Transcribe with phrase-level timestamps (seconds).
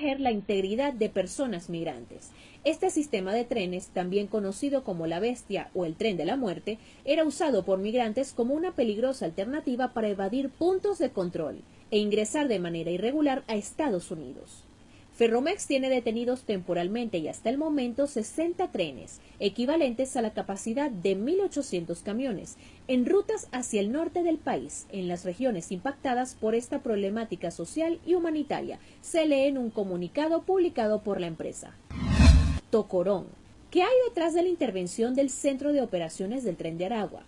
[0.00, 2.30] la integridad de personas migrantes.
[2.64, 6.78] Este sistema de trenes, también conocido como la bestia o el tren de la muerte,
[7.04, 11.60] era usado por migrantes como una peligrosa alternativa para evadir puntos de control
[11.90, 14.64] e ingresar de manera irregular a Estados Unidos.
[15.20, 21.14] Ferromex tiene detenidos temporalmente y hasta el momento 60 trenes, equivalentes a la capacidad de
[21.14, 22.56] 1.800 camiones,
[22.88, 28.00] en rutas hacia el norte del país, en las regiones impactadas por esta problemática social
[28.06, 31.76] y humanitaria, se lee en un comunicado publicado por la empresa.
[32.70, 33.26] Tocorón.
[33.70, 37.24] ¿Qué hay detrás de la intervención del Centro de Operaciones del Tren de Aragua?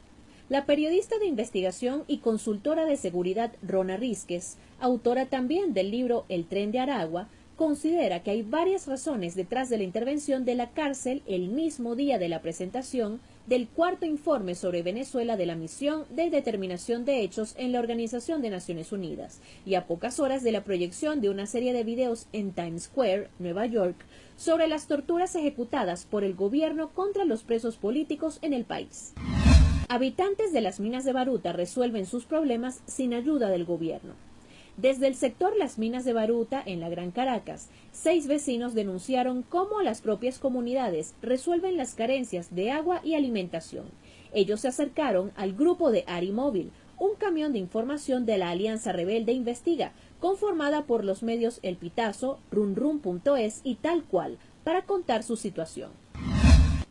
[0.48, 6.46] La periodista de investigación y consultora de seguridad Rona Rizquez, autora también del libro El
[6.46, 7.28] Tren de Aragua,
[7.62, 12.18] considera que hay varias razones detrás de la intervención de la cárcel el mismo día
[12.18, 17.54] de la presentación del cuarto informe sobre Venezuela de la misión de determinación de hechos
[17.56, 21.46] en la Organización de Naciones Unidas y a pocas horas de la proyección de una
[21.46, 23.94] serie de videos en Times Square, Nueva York,
[24.36, 29.12] sobre las torturas ejecutadas por el gobierno contra los presos políticos en el país.
[29.88, 34.31] Habitantes de las minas de Baruta resuelven sus problemas sin ayuda del gobierno.
[34.78, 39.82] Desde el sector Las Minas de Baruta, en la Gran Caracas, seis vecinos denunciaron cómo
[39.82, 43.84] las propias comunidades resuelven las carencias de agua y alimentación.
[44.32, 49.32] Ellos se acercaron al grupo de Arimóvil, un camión de información de la Alianza Rebelde
[49.32, 55.90] Investiga, conformada por los medios El Pitazo, runrun.es y tal cual, para contar su situación.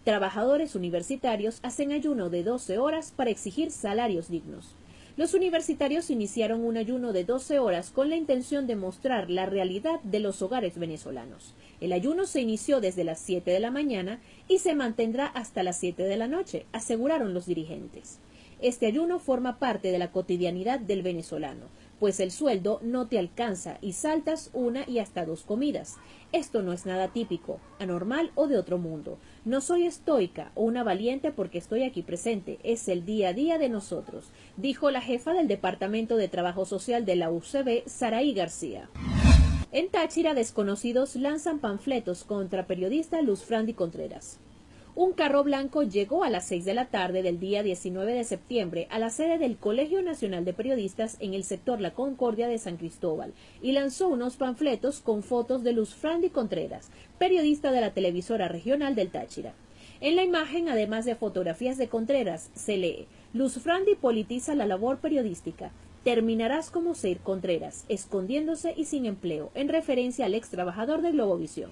[0.03, 4.75] Trabajadores universitarios hacen ayuno de 12 horas para exigir salarios dignos.
[5.21, 9.99] Los universitarios iniciaron un ayuno de 12 horas con la intención de mostrar la realidad
[10.01, 11.53] de los hogares venezolanos.
[11.79, 15.77] El ayuno se inició desde las 7 de la mañana y se mantendrá hasta las
[15.77, 18.17] 7 de la noche, aseguraron los dirigentes.
[18.63, 21.67] Este ayuno forma parte de la cotidianidad del venezolano,
[22.01, 25.97] pues el sueldo no te alcanza y saltas una y hasta dos comidas.
[26.31, 29.19] Esto no es nada típico, anormal o de otro mundo.
[29.45, 33.59] No soy estoica o una valiente porque estoy aquí presente, es el día a día
[33.59, 38.89] de nosotros, dijo la jefa del Departamento de Trabajo Social de la UCB, Saraí García.
[39.71, 44.39] En Táchira, desconocidos lanzan panfletos contra periodista Luz Frandi Contreras.
[44.93, 48.87] Un carro blanco llegó a las seis de la tarde del día 19 de septiembre
[48.89, 52.75] a la sede del Colegio Nacional de Periodistas en el sector La Concordia de San
[52.75, 58.49] Cristóbal y lanzó unos panfletos con fotos de Luz Frandi Contreras, periodista de la televisora
[58.49, 59.53] regional del Táchira.
[60.01, 64.97] En la imagen, además de fotografías de Contreras, se lee Luz Frandi politiza la labor
[64.97, 65.71] periodística.
[66.03, 71.69] Terminarás como Seir Contreras, escondiéndose y sin empleo, en referencia al ex trabajador de Globovisión.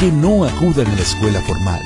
[0.00, 1.82] que no acudan a la escuela formal.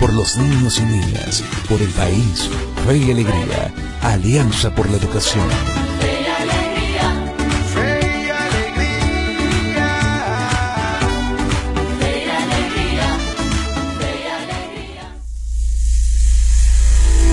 [0.00, 2.50] Por los niños y niñas, por el país,
[2.84, 3.72] fe y alegría,
[4.02, 5.46] Alianza por la Educación.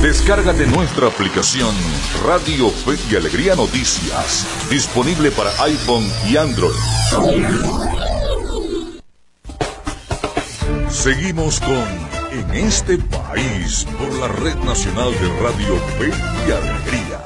[0.03, 1.75] Descárgate nuestra aplicación
[2.27, 8.20] Radio Fe y Alegría Noticias, disponible para iPhone y Android.
[10.91, 11.87] Seguimos con
[12.37, 17.21] En este país por la Red Nacional de Radio Fe y Alegría.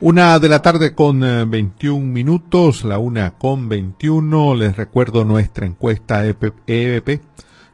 [0.00, 4.54] Una de la tarde con eh, 21 minutos, la una con 21.
[4.54, 7.20] Les recuerdo nuestra encuesta EP EBP,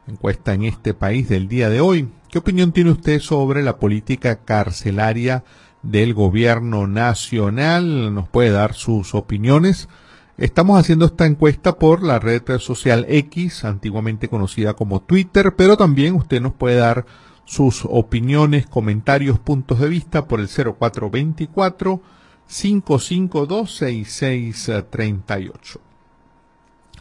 [0.07, 2.09] encuesta en este país del día de hoy.
[2.29, 5.43] ¿Qué opinión tiene usted sobre la política carcelaria
[5.81, 8.13] del gobierno nacional?
[8.13, 9.89] Nos puede dar sus opiniones.
[10.37, 16.15] Estamos haciendo esta encuesta por la red social X, antiguamente conocida como Twitter, pero también
[16.15, 17.05] usted nos puede dar
[17.43, 22.01] sus opiniones, comentarios, puntos de vista por el 0424
[22.47, 25.81] 552 6638.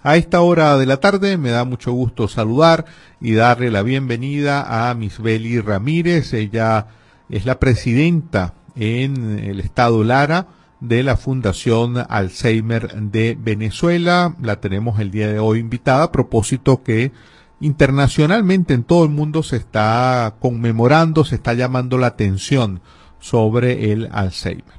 [0.03, 2.87] A esta hora de la tarde me da mucho gusto saludar
[3.21, 6.33] y darle la bienvenida a Misbeli Ramírez.
[6.33, 6.87] Ella
[7.29, 10.47] es la presidenta en el estado Lara
[10.81, 14.35] de la Fundación Alzheimer de Venezuela.
[14.41, 17.13] La tenemos el día de hoy invitada a propósito que
[17.61, 22.81] internacionalmente en todo el mundo se está conmemorando, se está llamando la atención
[23.19, 24.79] sobre el Alzheimer.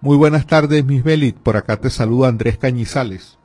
[0.00, 1.36] Muy buenas tardes, Miss Belit.
[1.36, 3.38] Por acá te saluda Andrés Cañizales.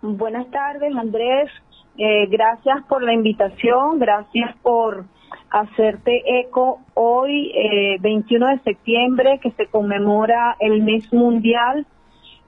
[0.00, 1.50] Buenas tardes, Andrés.
[1.96, 5.04] Eh, gracias por la invitación, gracias por
[5.50, 11.86] hacerte eco hoy, eh, 21 de septiembre, que se conmemora el mes mundial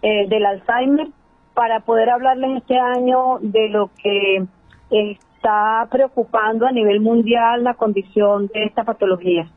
[0.02, 1.08] eh, del Alzheimer,
[1.54, 4.44] para poder hablarles este año de lo que
[4.90, 9.48] está preocupando a nivel mundial la condición de esta patología.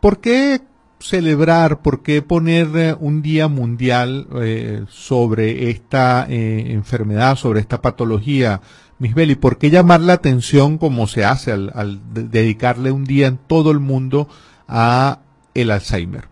[0.00, 0.60] ¿Por qué
[1.00, 7.80] celebrar, por qué poner eh, un día mundial eh, sobre esta eh, enfermedad, sobre esta
[7.80, 8.60] patología,
[9.00, 9.34] Miss Beli?
[9.34, 13.38] ¿Por qué llamar la atención como se hace al, al de- dedicarle un día en
[13.38, 14.28] todo el mundo
[14.68, 15.18] a
[15.54, 16.24] el Alzheimer?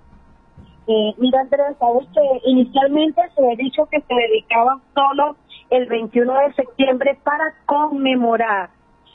[0.87, 5.37] Eh, mira, Andrés, sabes que inicialmente se había dicho que se dedicaba solo
[5.71, 8.71] el 21 de septiembre para conmemorar,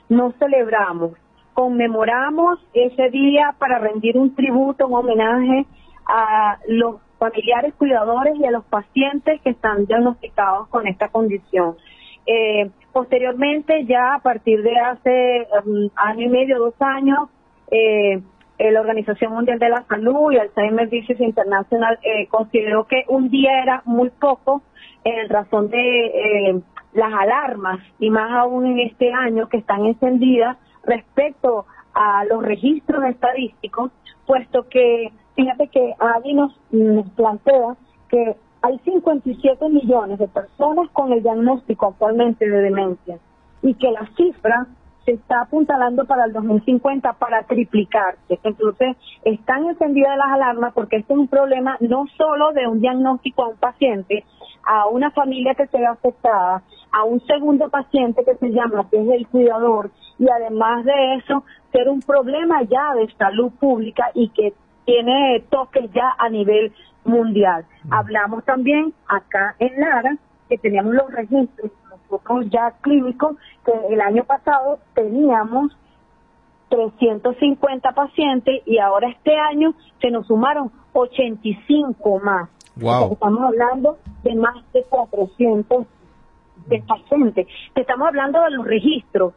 [0.09, 1.11] no celebramos.
[1.53, 5.65] Conmemoramos ese día para rendir un tributo, un homenaje
[6.07, 11.75] a los familiares cuidadores y a los pacientes que están diagnosticados con esta condición.
[12.25, 17.29] Eh, posteriormente, ya a partir de hace um, año y medio, dos años,
[17.71, 18.21] eh,
[18.59, 23.29] eh, la Organización Mundial de la Salud y Alzheimer Disease International eh, consideró que un
[23.29, 24.61] día era muy poco
[25.03, 26.61] en razón de eh,
[26.93, 33.03] las alarmas y más aún en este año que están encendidas respecto a los registros
[33.05, 33.91] estadísticos,
[34.27, 37.75] puesto que fíjate que Adi nos, nos plantea
[38.07, 43.19] que hay 57 millones de personas con el diagnóstico actualmente de demencia
[43.61, 44.67] y que la cifra
[45.03, 48.39] se está apuntalando para el 2050 para triplicarse.
[48.41, 53.43] Entonces, están encendidas las alarmas porque este es un problema no solo de un diagnóstico
[53.43, 54.23] a un paciente,
[54.65, 59.01] a una familia que se ve afectada, a un segundo paciente que se llama, que
[59.01, 61.43] es el cuidador, y además de eso,
[61.73, 64.53] ser un problema ya de salud pública y que
[64.85, 66.71] tiene toques ya a nivel
[67.05, 67.65] mundial.
[67.89, 70.17] Hablamos también acá en Lara
[70.49, 71.71] que teníamos los registros
[72.09, 75.75] nosotros ya clínicos que el año pasado teníamos
[76.69, 82.49] 350 pacientes y ahora este año se nos sumaron 85 más.
[82.75, 83.13] Wow.
[83.13, 85.85] Estamos hablando de más de 400
[86.67, 87.47] de pacientes.
[87.75, 89.33] Estamos hablando de los registros.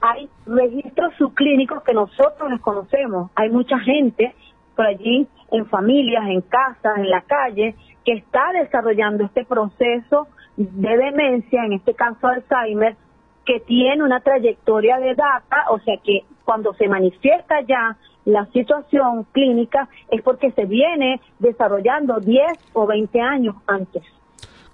[0.00, 3.30] Hay registros subclínicos que nosotros los conocemos.
[3.36, 4.34] Hay mucha gente
[4.80, 10.96] por allí en familias, en casas, en la calle, que está desarrollando este proceso de
[10.96, 12.96] demencia, en este caso Alzheimer,
[13.44, 19.26] que tiene una trayectoria de data, o sea que cuando se manifiesta ya la situación
[19.32, 24.02] clínica es porque se viene desarrollando 10 o 20 años antes.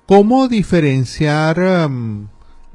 [0.07, 2.29] ¿Cómo diferenciar um,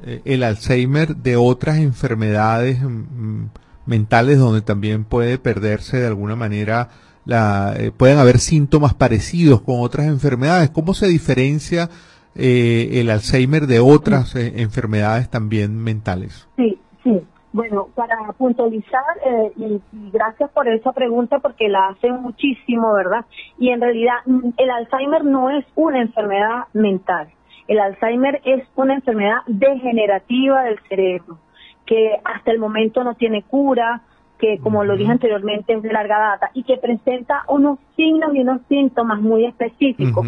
[0.03, 3.45] eh, el Alzheimer de otras enfermedades mm,
[3.85, 6.89] mentales donde también puede perderse de alguna manera
[7.25, 10.69] la, eh, pueden haber síntomas parecidos con otras enfermedades.
[10.69, 11.89] ¿Cómo se diferencia
[12.35, 16.47] eh, el Alzheimer de otras eh, enfermedades también mentales?
[16.55, 17.21] Sí, sí.
[17.53, 23.25] Bueno, para puntualizar, eh, y, y gracias por esa pregunta porque la hacen muchísimo, ¿verdad?
[23.59, 27.27] Y en realidad mm, el Alzheimer no es una enfermedad mental.
[27.67, 31.37] El Alzheimer es una enfermedad degenerativa del cerebro
[31.85, 34.01] que hasta el momento no tiene cura,
[34.41, 38.41] que como lo dije anteriormente es de larga data y que presenta unos signos y
[38.41, 40.25] unos síntomas muy específicos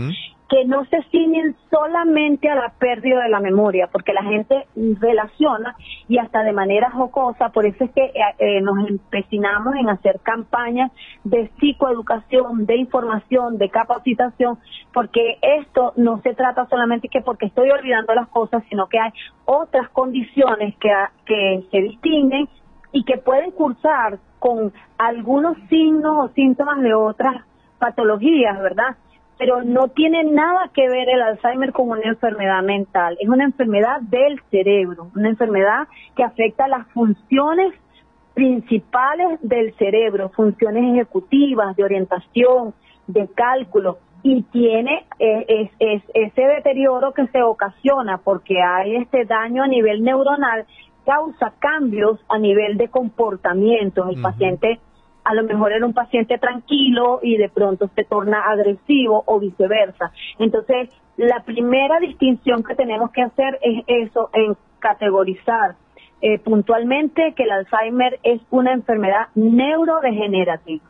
[0.53, 4.67] que no se ciñen solamente a la pérdida de la memoria, porque la gente
[4.99, 5.75] relaciona
[6.07, 10.19] y hasta de manera jocosa, por eso es que eh, eh, nos empecinamos en hacer
[10.21, 10.91] campañas
[11.23, 14.59] de psicoeducación, de información, de capacitación,
[14.93, 19.11] porque esto no se trata solamente que porque estoy olvidando las cosas, sino que hay
[19.45, 20.91] otras condiciones que,
[21.25, 22.47] que se distinguen
[22.93, 27.43] y que pueden cursar con algunos signos o síntomas de otras
[27.79, 28.95] patologías, ¿verdad?
[29.37, 33.17] Pero no tiene nada que ver el Alzheimer con una enfermedad mental.
[33.19, 37.73] Es una enfermedad del cerebro, una enfermedad que afecta las funciones
[38.33, 42.73] principales del cerebro, funciones ejecutivas, de orientación,
[43.07, 49.63] de cálculo, y tiene es, es- ese deterioro que se ocasiona porque hay este daño
[49.63, 50.65] a nivel neuronal,
[51.05, 54.09] causa cambios a nivel de comportamiento.
[54.09, 54.79] El paciente
[55.23, 60.11] a lo mejor era un paciente tranquilo y de pronto se torna agresivo o viceversa.
[60.37, 65.75] Entonces, la primera distinción que tenemos que hacer es eso, en categorizar
[66.21, 70.83] eh, puntualmente que el Alzheimer es una enfermedad neurodegenerativa.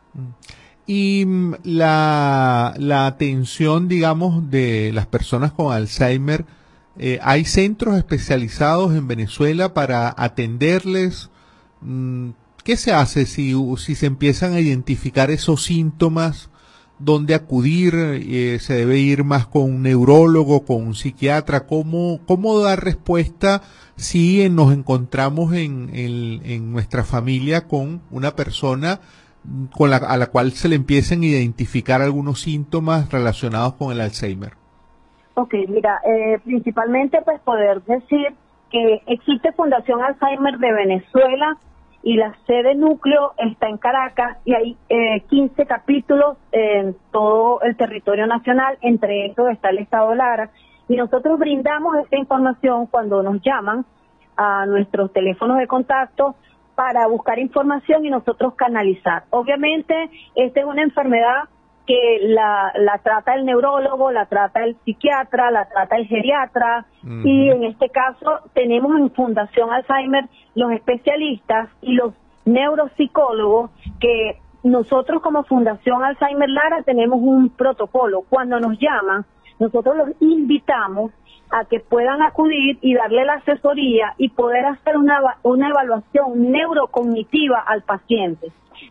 [0.86, 6.44] Y mm, la, la atención, digamos, de las personas con Alzheimer,
[6.96, 11.30] eh, ¿hay centros especializados en Venezuela para atenderles?
[11.80, 12.30] Mm,
[12.62, 16.50] ¿Qué se hace si, si se empiezan a identificar esos síntomas?
[16.98, 17.94] ¿Dónde acudir?
[17.96, 21.66] Eh, ¿Se debe ir más con un neurólogo, con un psiquiatra?
[21.66, 22.20] ¿Cómo,
[22.60, 23.62] dar respuesta
[23.96, 29.00] si nos encontramos en, en, en nuestra familia con una persona
[29.44, 33.92] mm, con la, a la cual se le empiecen a identificar algunos síntomas relacionados con
[33.92, 34.63] el Alzheimer?
[35.34, 38.34] Ok, mira, eh, principalmente pues poder decir
[38.70, 41.56] que existe Fundación Alzheimer de Venezuela
[42.04, 47.76] y la sede núcleo está en Caracas y hay eh, 15 capítulos en todo el
[47.76, 50.50] territorio nacional, entre esos está el estado Lara,
[50.86, 53.84] y nosotros brindamos esta información cuando nos llaman
[54.36, 56.36] a nuestros teléfonos de contacto
[56.74, 59.24] para buscar información y nosotros canalizar.
[59.30, 61.44] Obviamente, esta es una enfermedad
[61.86, 67.50] que la, la trata el neurólogo, la trata el psiquiatra, la trata el geriatra y
[67.50, 70.24] en este caso tenemos en Fundación Alzheimer
[70.54, 72.14] los especialistas y los
[72.46, 78.24] neuropsicólogos que nosotros como Fundación Alzheimer Lara tenemos un protocolo.
[78.30, 79.26] Cuando nos llaman,
[79.58, 81.12] nosotros los invitamos
[81.50, 87.60] a que puedan acudir y darle la asesoría y poder hacer una, una evaluación neurocognitiva
[87.60, 88.48] al paciente.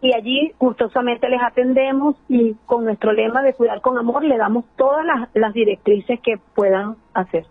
[0.00, 4.64] y allí gustosamente les atendemos y con nuestro lema de cuidar con amor le damos
[4.76, 7.44] todas las, las directrices que puedan hacer.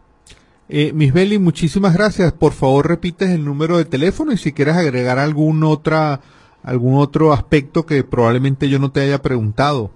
[0.67, 2.33] Eh, Miss Belli, muchísimas gracias.
[2.33, 6.21] Por favor, repites el número de teléfono y si quieres agregar algún otra
[6.63, 9.91] algún otro aspecto que probablemente yo no te haya preguntado.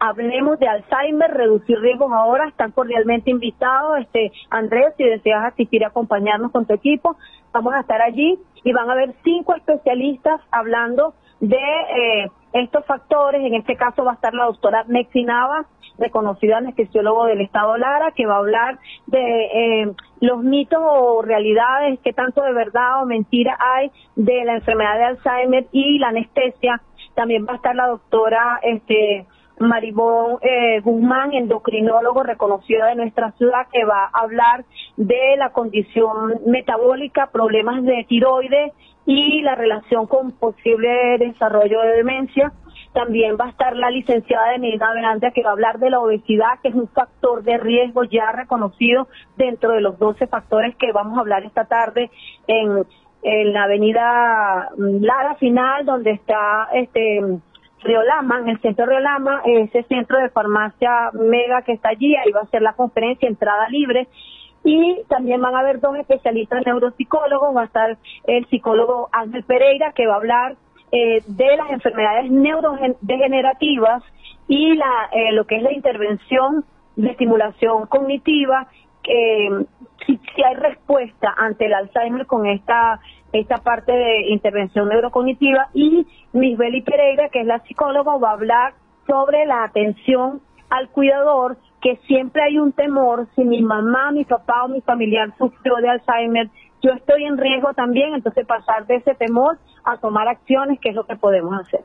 [0.00, 3.98] Hablemos de Alzheimer, reducir riesgos ahora, están cordialmente invitados.
[3.98, 7.16] Este, Andrés, si deseas asistir y acompañarnos con tu equipo,
[7.52, 13.42] vamos a estar allí y van a haber cinco especialistas hablando de eh, estos factores.
[13.42, 15.66] En este caso va a estar la doctora Mexi Nava,
[15.98, 21.98] reconocida anestesiólogo del Estado Lara, que va a hablar de eh, los mitos o realidades,
[22.00, 26.80] que tanto de verdad o mentira hay de la enfermedad de Alzheimer y la anestesia.
[27.14, 29.26] También va a estar la doctora este,
[29.60, 34.64] Maribón eh, Guzmán, endocrinólogo reconocido de nuestra ciudad, que va a hablar
[34.96, 38.72] de la condición metabólica, problemas de tiroides
[39.06, 42.52] y la relación con posible desarrollo de demencia.
[42.92, 46.60] También va a estar la licenciada Denida Verandia que va a hablar de la obesidad,
[46.62, 51.16] que es un factor de riesgo ya reconocido dentro de los 12 factores que vamos
[51.16, 52.10] a hablar esta tarde
[52.46, 52.84] en,
[53.22, 57.20] en la avenida Lara Final, donde está este
[57.82, 62.30] Riolama, en el centro de Riolama, ese centro de farmacia mega que está allí, ahí
[62.32, 64.08] va a ser la conferencia, entrada libre.
[64.64, 69.92] Y también van a haber dos especialistas neuropsicólogos, va a estar el psicólogo Ángel Pereira,
[69.92, 70.56] que va a hablar
[70.90, 74.02] eh, de las enfermedades neurodegenerativas
[74.48, 76.64] y la, eh, lo que es la intervención
[76.96, 78.66] de estimulación cognitiva,
[79.04, 79.48] eh,
[80.06, 83.00] si, si hay respuesta ante el Alzheimer con esta
[83.32, 88.74] esta parte de intervención neurocognitiva y Misbeli Pereira, que es la psicóloga, va a hablar
[89.06, 94.64] sobre la atención al cuidador, que siempre hay un temor, si mi mamá, mi papá
[94.64, 96.50] o mi familiar sufrió de Alzheimer,
[96.82, 100.94] yo estoy en riesgo también, entonces pasar de ese temor a tomar acciones, que es
[100.94, 101.80] lo que podemos hacer.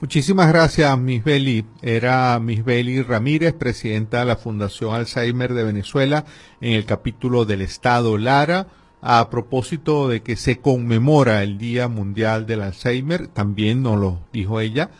[0.00, 1.64] Muchísimas gracias, Misbeli.
[1.80, 6.24] Era Misbeli Ramírez, presidenta de la Fundación Alzheimer de Venezuela,
[6.60, 8.66] en el capítulo del Estado Lara
[9.02, 14.60] a propósito de que se conmemora el Día Mundial del Alzheimer, también nos lo dijo
[14.60, 14.90] ella,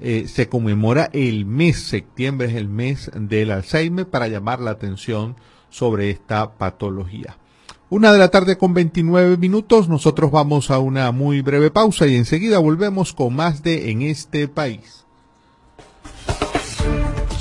[0.00, 5.36] eh, se conmemora el mes, septiembre es el mes del Alzheimer para llamar la atención
[5.70, 7.38] sobre esta patología.
[7.88, 12.16] Una de la tarde con 29 minutos, nosotros vamos a una muy breve pausa y
[12.16, 15.04] enseguida volvemos con más de En este país.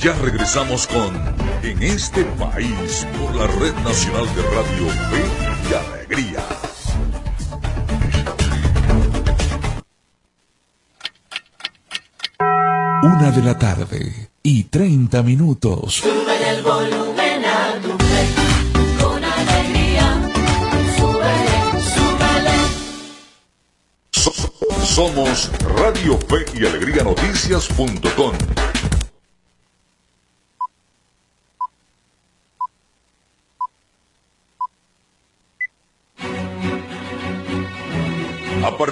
[0.02, 1.16] Ya regresamos con
[1.64, 5.31] En este país por la Red Nacional de Radio
[5.76, 6.44] Alegría.
[13.04, 15.96] Una de la tarde y 30 minutos.
[15.96, 18.28] Sube el volumen a tu fe,
[19.02, 20.30] con alegría.
[20.98, 21.58] Súbele,
[21.94, 22.58] súbele.
[24.86, 28.71] Somos Radio Fe y Alegría Noticias.com.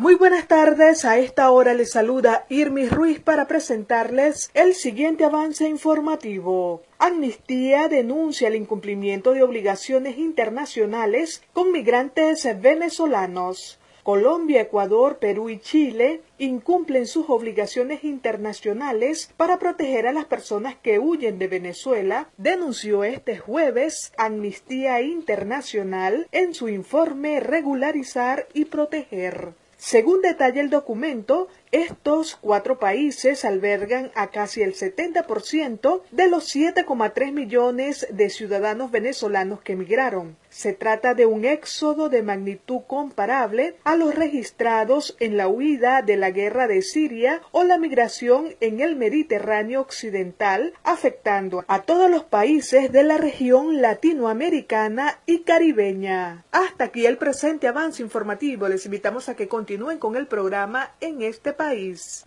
[0.00, 5.68] Muy buenas tardes, a esta hora les saluda Irmis Ruiz para presentarles el siguiente avance
[5.68, 6.80] informativo.
[6.98, 13.78] Amnistía denuncia el incumplimiento de obligaciones internacionales con migrantes venezolanos.
[14.02, 20.98] Colombia, Ecuador, Perú y Chile incumplen sus obligaciones internacionales para proteger a las personas que
[20.98, 29.52] huyen de Venezuela, denunció este jueves Amnistía Internacional en su informe Regularizar y Proteger.
[29.80, 37.32] Según detalla el documento, estos cuatro países albergan a casi el 70% de los 7,3
[37.32, 40.36] millones de ciudadanos venezolanos que emigraron.
[40.50, 46.16] Se trata de un éxodo de magnitud comparable a los registrados en la huida de
[46.16, 52.24] la guerra de Siria o la migración en el Mediterráneo occidental, afectando a todos los
[52.24, 56.44] países de la región latinoamericana y caribeña.
[56.50, 58.68] Hasta aquí el presente avance informativo.
[58.68, 62.26] Les invitamos a que continúen con el programa en este país.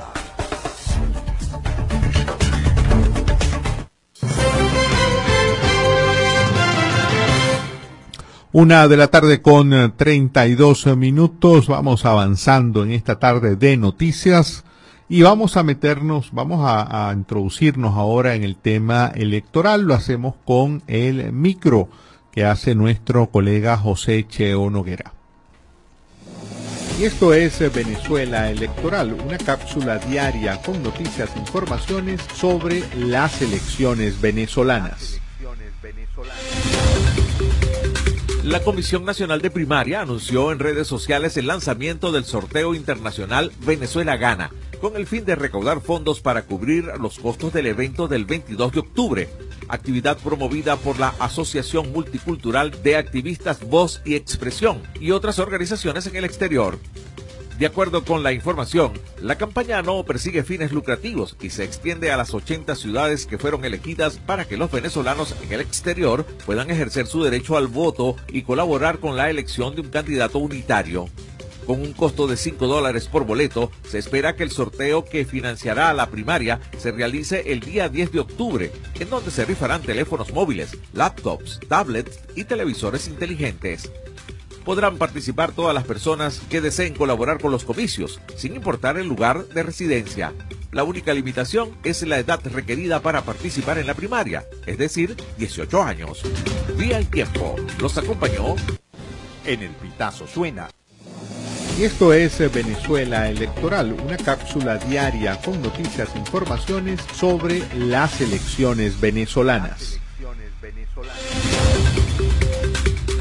[8.53, 11.67] Una de la tarde con 32 minutos.
[11.67, 14.65] Vamos avanzando en esta tarde de noticias
[15.07, 19.83] y vamos a meternos, vamos a, introducirnos ahora en el tema electoral.
[19.83, 21.87] Lo hacemos con el micro
[22.29, 25.13] que hace nuestro colega José Cheo Noguera.
[26.99, 34.19] Y esto es Venezuela Electoral, una cápsula diaria con noticias e informaciones sobre las elecciones
[34.19, 35.21] venezolanas.
[38.43, 44.17] La Comisión Nacional de Primaria anunció en redes sociales el lanzamiento del sorteo internacional Venezuela
[44.17, 44.49] Gana,
[44.81, 48.79] con el fin de recaudar fondos para cubrir los costos del evento del 22 de
[48.79, 49.29] octubre,
[49.67, 56.15] actividad promovida por la Asociación Multicultural de Activistas Voz y Expresión y otras organizaciones en
[56.15, 56.79] el exterior.
[57.61, 62.17] De acuerdo con la información, la campaña no persigue fines lucrativos y se extiende a
[62.17, 67.05] las 80 ciudades que fueron elegidas para que los venezolanos en el exterior puedan ejercer
[67.05, 71.07] su derecho al voto y colaborar con la elección de un candidato unitario.
[71.67, 75.93] Con un costo de 5 dólares por boleto, se espera que el sorteo que financiará
[75.93, 80.75] la primaria se realice el día 10 de octubre, en donde se rifarán teléfonos móviles,
[80.93, 83.91] laptops, tablets y televisores inteligentes
[84.63, 89.45] podrán participar todas las personas que deseen colaborar con los comicios, sin importar el lugar
[89.47, 90.33] de residencia.
[90.71, 95.83] La única limitación es la edad requerida para participar en la primaria, es decir, 18
[95.83, 96.21] años.
[96.77, 97.55] Día y tiempo.
[97.79, 98.55] Los acompañó.
[99.45, 100.69] En el pitazo suena.
[101.77, 108.99] Y esto es Venezuela Electoral, una cápsula diaria con noticias e informaciones sobre las elecciones
[108.99, 109.99] venezolanas.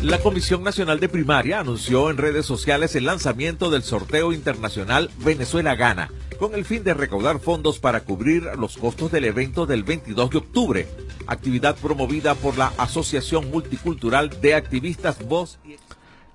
[0.02, 5.74] La Comisión Nacional de Primaria anunció en redes sociales el lanzamiento del sorteo internacional Venezuela
[5.74, 10.30] Gana, con el fin de recaudar fondos para cubrir los costos del evento del 22
[10.30, 10.88] de octubre,
[11.26, 15.76] actividad promovida por la Asociación Multicultural de Activistas Voz y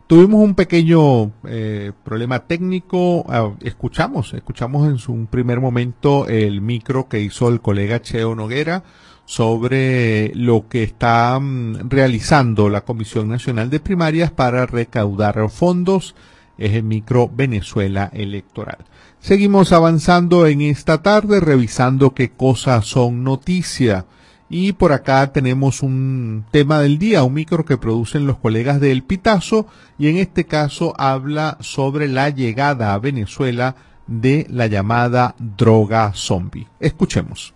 [0.08, 3.22] Tuvimos un pequeño eh, problema técnico.
[3.22, 8.84] Uh, escuchamos, escuchamos en su primer momento el micro que hizo el colega Cheo Noguera
[9.26, 16.16] sobre lo que está um, realizando la Comisión Nacional de Primarias para recaudar fondos.
[16.58, 18.86] Es el micro Venezuela Electoral.
[19.20, 24.06] Seguimos avanzando en esta tarde, revisando qué cosas son noticia.
[24.48, 29.04] Y por acá tenemos un tema del día, un micro que producen los colegas del
[29.04, 29.66] Pitazo,
[29.98, 36.68] y en este caso habla sobre la llegada a Venezuela de la llamada droga zombie.
[36.80, 37.56] Escuchemos.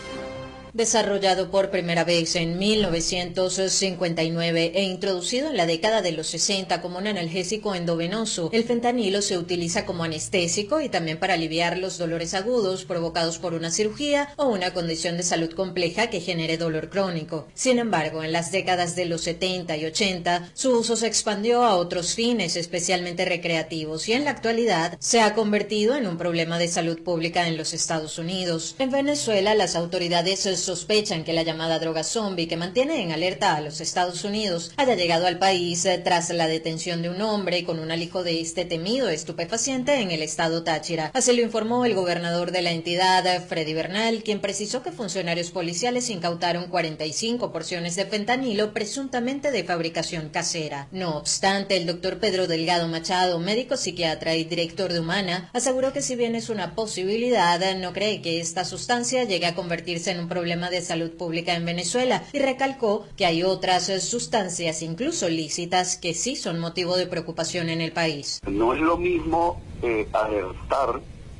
[0.73, 6.97] Desarrollado por primera vez en 1959 e introducido en la década de los 60 como
[6.97, 12.33] un analgésico endovenoso, el fentanilo se utiliza como anestésico y también para aliviar los dolores
[12.33, 17.49] agudos provocados por una cirugía o una condición de salud compleja que genere dolor crónico.
[17.53, 21.75] Sin embargo, en las décadas de los 70 y 80, su uso se expandió a
[21.75, 26.69] otros fines, especialmente recreativos, y en la actualidad se ha convertido en un problema de
[26.69, 28.75] salud pública en los Estados Unidos.
[28.79, 33.61] En Venezuela, las autoridades sospechan que la llamada droga zombie que mantiene en alerta a
[33.61, 37.79] los Estados Unidos haya llegado al país eh, tras la detención de un hombre con
[37.79, 41.11] un alijo de este temido estupefaciente en el estado Táchira.
[41.13, 45.51] Así lo informó el gobernador de la entidad, eh, Freddy Bernal, quien precisó que funcionarios
[45.51, 50.87] policiales incautaron 45 porciones de fentanilo presuntamente de fabricación casera.
[50.91, 56.01] No obstante, el doctor Pedro Delgado Machado, médico psiquiatra y director de Humana, aseguró que
[56.01, 60.27] si bien es una posibilidad, no cree que esta sustancia llegue a convertirse en un
[60.27, 66.13] problema de salud pública en Venezuela y recalcó que hay otras sustancias, incluso lícitas, que
[66.13, 68.41] sí son motivo de preocupación en el país.
[68.47, 70.99] No es lo mismo eh, alertar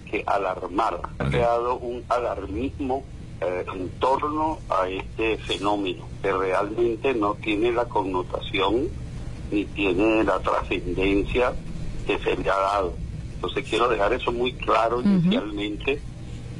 [0.09, 1.01] que alarmar.
[1.19, 3.03] Ha creado un alarmismo
[3.41, 8.87] eh, en torno a este fenómeno que realmente no tiene la connotación
[9.51, 11.53] ni tiene la trascendencia
[12.07, 12.93] que se le ha dado.
[13.35, 15.21] Entonces quiero dejar eso muy claro uh -huh.
[15.21, 16.01] inicialmente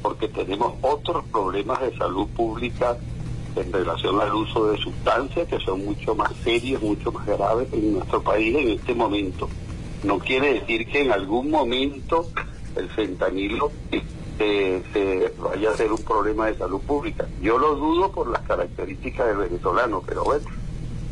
[0.02, 2.96] porque tenemos otros problemas de salud pública
[3.56, 7.94] en relación al uso de sustancias que son mucho más serios, mucho más graves en
[7.94, 9.48] nuestro país en este momento.
[10.04, 12.28] No quiere decir que en algún momento
[12.76, 13.70] el fentanilo
[14.38, 17.26] se, se vaya a ser un problema de salud pública.
[17.40, 20.44] Yo lo dudo por las características del venezolano, pero bueno,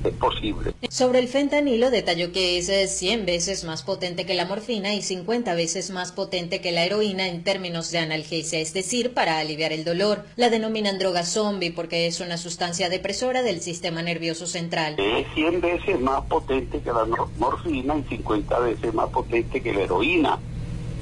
[0.08, 0.72] posible.
[0.88, 5.02] Sobre el fentanilo detalló que es eh, 100 veces más potente que la morfina y
[5.02, 9.72] 50 veces más potente que la heroína en términos de analgesia, es decir, para aliviar
[9.72, 10.24] el dolor.
[10.36, 14.96] La denominan droga zombie porque es una sustancia depresora del sistema nervioso central.
[14.98, 17.06] Es 100 veces más potente que la
[17.38, 20.38] morfina y 50 veces más potente que la heroína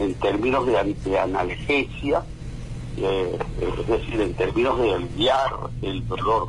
[0.01, 2.23] en términos de, de analgesia,
[2.97, 6.49] eh, es decir, en términos de aliviar el dolor.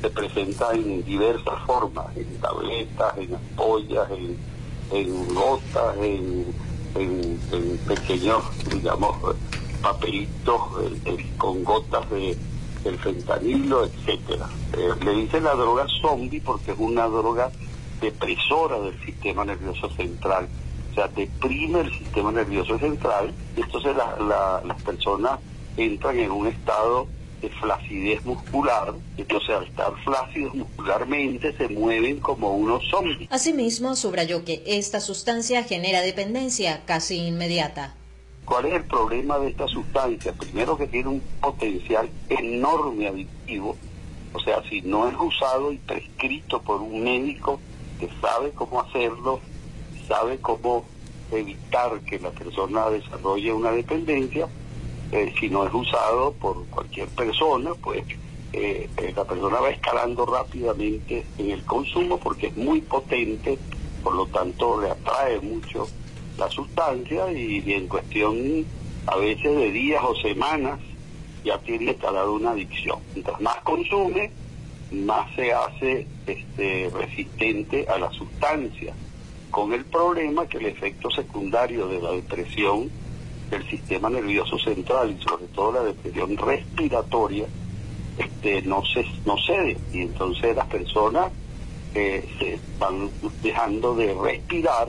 [0.00, 4.08] Se presenta en diversas formas, en tabletas, en ampollas,
[4.90, 6.46] en, gotas, en,
[6.94, 7.40] en-
[7.86, 9.14] pequeños, digamos,
[9.82, 12.36] papelitos eh, eh, con gotas de
[12.84, 14.48] el fentanilo, etcétera.
[14.72, 17.50] Eh, le dicen la droga zombie porque es una droga
[18.00, 20.48] depresora del sistema nervioso central.
[20.90, 25.38] O sea, deprime el sistema nervioso central y entonces la- la- las personas
[25.76, 27.06] entran en un estado
[27.40, 33.28] de flacidez muscular, entonces al estar flácidos muscularmente se mueven como unos zombies.
[33.30, 37.94] Asimismo, subrayó que esta sustancia genera dependencia casi inmediata.
[38.44, 40.32] ¿Cuál es el problema de esta sustancia?
[40.32, 43.76] Primero que tiene un potencial enorme adictivo,
[44.32, 47.60] o sea, si no es usado y prescrito por un médico
[47.98, 49.40] que sabe cómo hacerlo,
[50.06, 50.84] sabe cómo
[51.32, 54.48] evitar que la persona desarrolle una dependencia,
[55.12, 58.04] eh, si no es usado por cualquier persona, pues
[58.52, 63.58] eh, eh, la persona va escalando rápidamente en el consumo porque es muy potente,
[64.02, 65.88] por lo tanto le atrae mucho
[66.38, 68.64] la sustancia y, en cuestión
[69.06, 70.78] a veces de días o semanas
[71.44, 72.98] ya tiene instalado una adicción.
[73.14, 74.30] Mientras más consume,
[74.92, 78.94] más se hace este, resistente a la sustancia,
[79.50, 82.90] con el problema que el efecto secundario de la depresión
[83.50, 87.46] del sistema nervioso central y sobre todo la depresión respiratoria
[88.18, 91.32] este, no se no cede y entonces las personas
[91.94, 93.10] eh, se van
[93.42, 94.88] dejando de respirar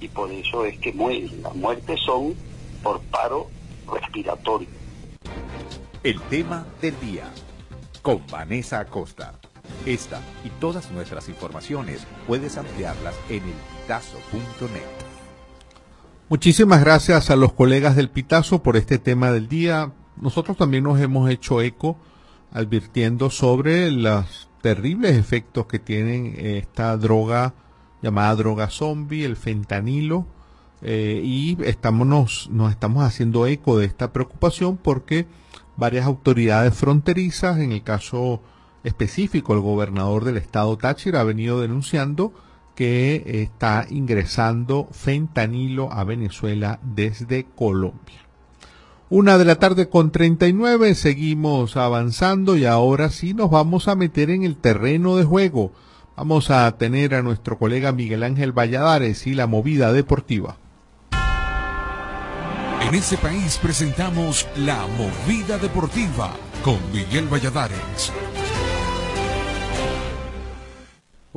[0.00, 1.42] y por eso es que mueren.
[1.42, 2.34] Las muertes son
[2.82, 3.48] por paro
[3.92, 4.68] respiratorio.
[6.02, 7.32] El tema del día
[8.02, 9.34] con Vanessa Acosta.
[9.84, 15.07] Esta y todas nuestras informaciones puedes ampliarlas en elpitazo.net.
[16.30, 19.92] Muchísimas gracias a los colegas del Pitazo por este tema del día.
[20.20, 21.96] Nosotros también nos hemos hecho eco
[22.52, 27.54] advirtiendo sobre los terribles efectos que tienen esta droga
[28.02, 30.26] llamada droga zombie, el fentanilo,
[30.82, 35.26] eh, y estamos, nos, nos estamos haciendo eco de esta preocupación porque
[35.78, 38.42] varias autoridades fronterizas, en el caso
[38.84, 42.34] específico el gobernador del estado Táchira, ha venido denunciando
[42.78, 48.20] que está ingresando fentanilo a Venezuela desde Colombia.
[49.10, 54.30] Una de la tarde con 39, seguimos avanzando y ahora sí nos vamos a meter
[54.30, 55.72] en el terreno de juego.
[56.16, 60.56] Vamos a tener a nuestro colega Miguel Ángel Valladares y la movida deportiva.
[62.80, 66.30] En este país presentamos La Movida Deportiva
[66.62, 68.12] con Miguel Valladares.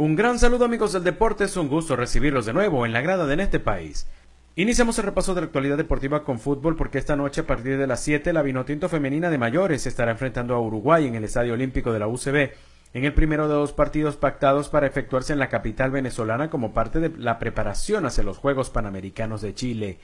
[0.02, 3.28] Un gran saludo amigos del deporte, es un gusto recibirlos de nuevo en la grada
[3.28, 4.08] de este país.
[4.56, 7.86] Iniciamos el repaso de la actualidad deportiva con fútbol porque esta noche a partir de
[7.86, 11.94] las 7 la Vinotinto femenina de mayores estará enfrentando a Uruguay en el Estadio Olímpico
[11.94, 12.50] de la UCB
[12.96, 17.00] en el primero de dos partidos pactados para efectuarse en la capital venezolana como parte
[17.00, 20.00] de la preparación hacia los Juegos Panamericanos de Chile.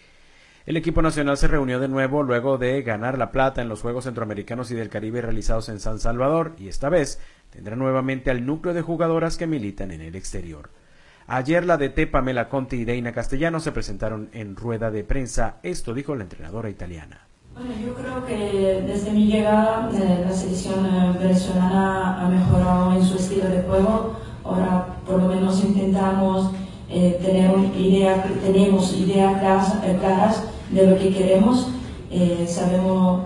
[0.68, 4.04] El equipo nacional se reunió de nuevo luego de ganar la plata en los Juegos
[4.04, 7.20] Centroamericanos y del Caribe realizados en San Salvador y esta vez
[7.58, 10.70] tendrá nuevamente al núcleo de jugadoras que militan en el exterior.
[11.26, 15.56] Ayer la DT Pamela Conti y Deina Castellano se presentaron en rueda de prensa.
[15.64, 17.28] Esto dijo la entrenadora italiana.
[17.56, 23.04] Bueno, yo creo que desde mi llegada eh, la selección eh, venezolana ha mejorado en
[23.04, 24.20] su estilo de juego.
[24.44, 26.52] Ahora por lo menos intentamos
[26.92, 31.72] eh, tener idea, tenemos ideas claras, eh, claras de lo que queremos.
[32.12, 33.24] Eh, sabemos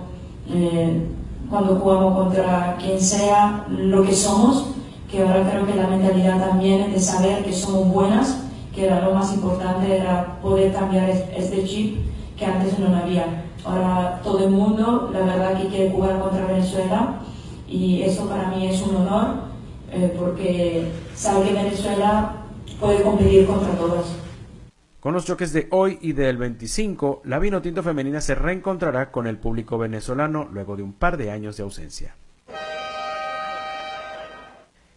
[1.51, 4.67] cuando jugamos contra quien sea lo que somos,
[5.11, 9.01] que ahora creo que la mentalidad también es de saber que somos buenas, que era
[9.01, 11.97] lo más importante, era poder cambiar es- este chip
[12.37, 13.43] que antes no había.
[13.65, 17.15] Ahora todo el mundo, la verdad, que quiere jugar contra Venezuela
[17.67, 19.51] y eso para mí es un honor
[19.91, 22.31] eh, porque sabe que Venezuela
[22.79, 24.05] puede competir contra todas.
[25.01, 29.25] Con los choques de hoy y del 25, la Vino Tinto Femenina se reencontrará con
[29.25, 32.15] el público venezolano luego de un par de años de ausencia.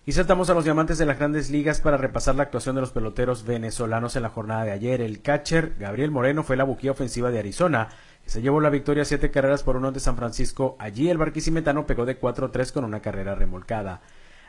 [0.05, 2.91] Y saltamos a los diamantes de las grandes ligas para repasar la actuación de los
[2.91, 5.01] peloteros venezolanos en la jornada de ayer.
[5.01, 7.89] El catcher Gabriel Moreno fue la buquía ofensiva de Arizona,
[8.23, 10.77] que se llevó la victoria siete carreras por uno de San Francisco.
[10.79, 14.03] Allí el barquisimetano pegó de 4-3 con una carrera remolcada.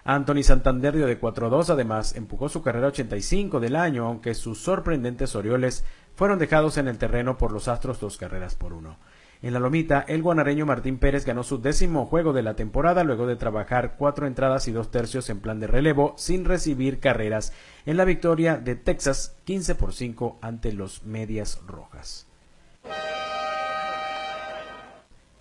[0.08, 5.36] Anthony Santander dio de 4-2, además empujó su carrera 85 del año, aunque sus sorprendentes
[5.36, 5.84] Orioles
[6.16, 8.98] fueron dejados en el terreno por los Astros dos carreras por uno.
[9.42, 13.26] En la lomita, el guanareño Martín Pérez ganó su décimo juego de la temporada luego
[13.26, 17.52] de trabajar cuatro entradas y dos tercios en plan de relevo sin recibir carreras
[17.88, 22.28] en la victoria de Texas 15 por 5 ante los Medias Rojas.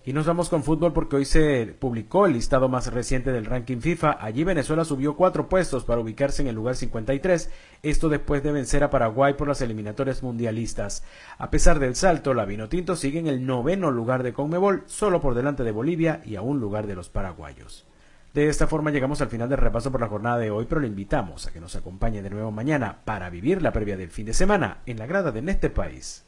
[0.07, 3.79] Y nos vamos con fútbol porque hoy se publicó el listado más reciente del ranking
[3.79, 4.19] FIFA.
[4.21, 7.49] Allí Venezuela subió cuatro puestos para ubicarse en el lugar 53,
[7.81, 11.03] esto después de vencer a Paraguay por las eliminatorias mundialistas.
[11.39, 15.33] A pesar del salto, la Vinotinto sigue en el noveno lugar de Conmebol, solo por
[15.33, 17.87] delante de Bolivia y a un lugar de los paraguayos.
[18.35, 20.87] De esta forma llegamos al final del repaso por la jornada de hoy, pero le
[20.87, 24.33] invitamos a que nos acompañe de nuevo mañana para vivir la previa del fin de
[24.33, 26.24] semana en la grada de este país.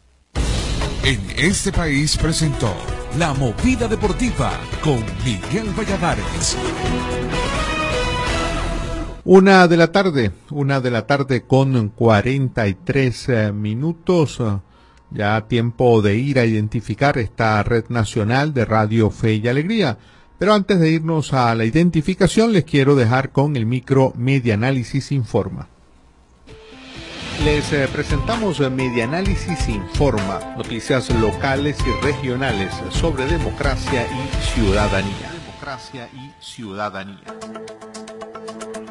[1.08, 2.76] En este país presentó
[3.18, 4.52] La Movida Deportiva
[4.84, 6.58] con Miguel Valladares.
[9.24, 14.42] Una de la tarde, una de la tarde con 43 eh, minutos.
[15.10, 19.98] Ya tiempo de ir a identificar esta red nacional de Radio Fe y Alegría.
[20.38, 25.14] Pero antes de irnos a la identificación, les quiero dejar con el micro Media Análisis
[25.14, 25.70] Informa.
[27.44, 35.32] Les eh, presentamos eh, Media Análisis Informa, noticias locales y regionales sobre democracia y ciudadanía.
[35.46, 37.24] Democracia y ciudadanía.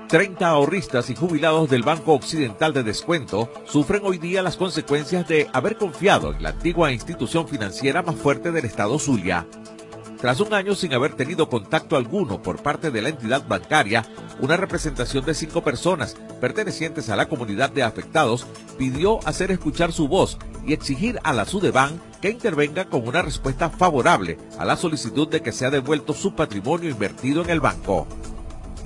[0.08, 5.48] 30 ahorristas y jubilados del Banco Occidental de Descuento sufren hoy día las consecuencias de
[5.52, 9.46] haber confiado en la antigua institución financiera más fuerte del estado Zulia.
[10.20, 14.04] Tras un año sin haber tenido contacto alguno por parte de la entidad bancaria,
[14.40, 18.46] una representación de cinco personas pertenecientes a la comunidad de afectados
[18.78, 23.68] pidió hacer escuchar su voz y exigir a la Sudeban que intervenga con una respuesta
[23.70, 28.06] favorable a la solicitud de que sea devuelto su patrimonio invertido en el banco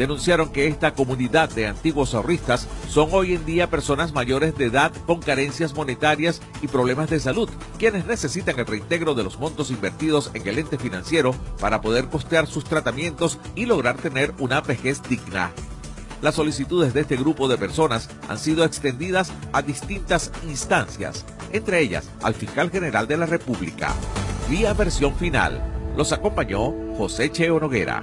[0.01, 4.93] denunciaron que esta comunidad de antiguos ahorristas son hoy en día personas mayores de edad
[5.07, 10.31] con carencias monetarias y problemas de salud, quienes necesitan el reintegro de los montos invertidos
[10.33, 15.51] en el ente financiero para poder costear sus tratamientos y lograr tener una vejez digna.
[16.23, 22.09] Las solicitudes de este grupo de personas han sido extendidas a distintas instancias, entre ellas
[22.23, 23.95] al fiscal general de la República.
[24.49, 25.93] Vía versión final.
[25.95, 28.03] Los acompañó José Cheo Noguera.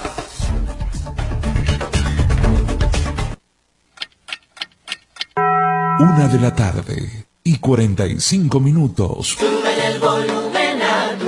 [6.01, 9.37] Una de la tarde y 45 minutos.
[9.37, 11.27] Sube el volumen a tu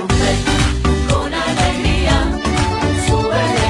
[1.14, 2.40] con alegría.
[3.06, 3.68] Súbele,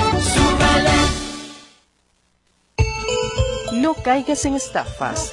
[3.69, 3.83] súbele.
[3.83, 5.31] No caigas en estafas.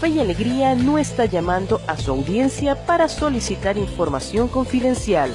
[0.00, 5.34] Fe y Alegría no está llamando a su audiencia para solicitar información confidencial.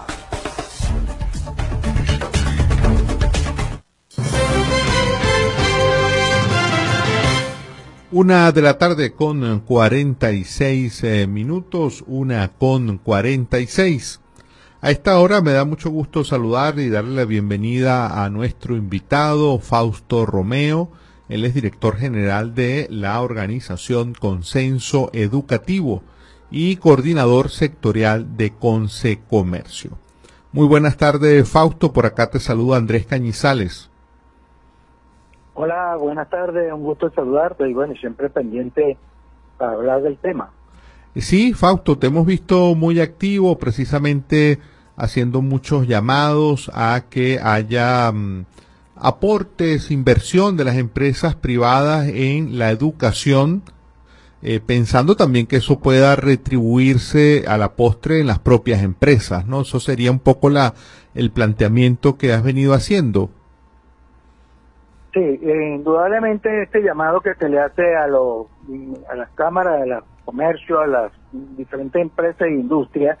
[8.13, 14.19] Una de la tarde con 46 eh, minutos, una con 46.
[14.81, 19.59] A esta hora me da mucho gusto saludar y darle la bienvenida a nuestro invitado
[19.59, 20.91] Fausto Romeo.
[21.29, 26.03] Él es director general de la organización Consenso Educativo
[26.51, 29.97] y coordinador sectorial de Conce Comercio.
[30.51, 31.93] Muy buenas tardes, Fausto.
[31.93, 33.90] Por acá te saluda Andrés Cañizales.
[35.53, 38.97] Hola, buenas tardes, un gusto saludarte y bueno, siempre pendiente
[39.57, 40.51] para hablar del tema.
[41.15, 44.59] Sí, Fausto, te hemos visto muy activo, precisamente
[44.95, 48.45] haciendo muchos llamados a que haya mm,
[48.95, 53.63] aportes, inversión de las empresas privadas en la educación,
[54.41, 59.61] eh, pensando también que eso pueda retribuirse a la postre en las propias empresas, ¿no?
[59.61, 60.73] Eso sería un poco la
[61.13, 63.29] el planteamiento que has venido haciendo.
[65.13, 68.47] Sí, eh, indudablemente este llamado que se le hace a, los,
[69.09, 73.17] a las cámaras, a los comercio, a las diferentes empresas e industrias,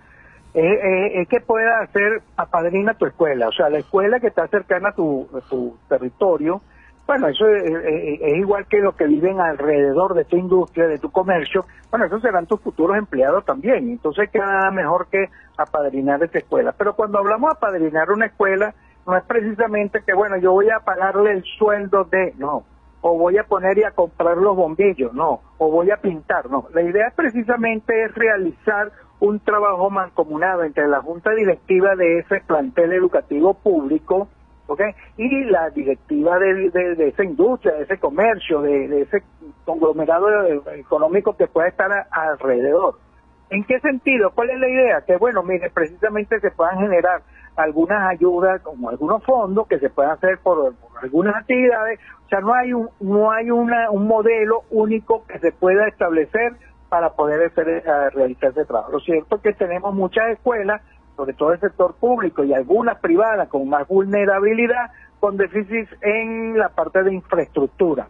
[0.53, 4.93] es, que pueda hacer apadrina tu escuela, o sea, la escuela que está cercana a
[4.93, 6.61] tu, territorio,
[7.07, 11.65] bueno, eso es, igual que lo que viven alrededor de tu industria, de tu comercio,
[11.89, 15.25] bueno, esos serán tus futuros empleados también, entonces queda nada mejor que
[15.57, 16.73] apadrinar esa escuela.
[16.77, 18.73] Pero cuando hablamos de apadrinar una escuela,
[19.05, 22.63] no es precisamente que, bueno, yo voy a pagarle el sueldo de, no,
[23.01, 26.67] o voy a poner y a comprar los bombillos, no, o voy a pintar, no.
[26.73, 32.93] La idea precisamente es realizar un trabajo mancomunado entre la junta directiva de ese plantel
[32.93, 34.27] educativo público.
[35.17, 39.21] Y la directiva de, de, esa industria, de ese comercio, de, ese
[39.65, 40.29] conglomerado
[40.73, 42.97] económico que pueda estar alrededor.
[43.49, 44.31] ¿En qué sentido?
[44.31, 45.01] ¿Cuál es la idea?
[45.01, 47.21] Que bueno, mire, precisamente se puedan generar
[47.55, 51.99] algunas ayudas, como algunos fondos que se puedan hacer por, algunas actividades.
[52.25, 56.53] O sea, no hay un, no hay una, un modelo único que se pueda establecer
[56.89, 58.91] para poder hacer, eh, realizar ese trabajo.
[58.91, 60.81] Lo cierto es que tenemos muchas escuelas,
[61.15, 66.69] sobre todo el sector público y algunas privadas con más vulnerabilidad, con déficits en la
[66.69, 68.07] parte de infraestructura.